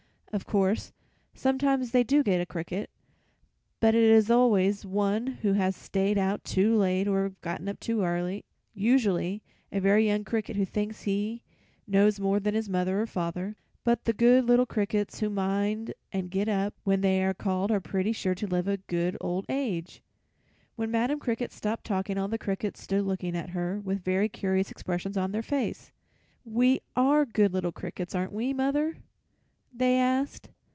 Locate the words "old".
19.19-19.45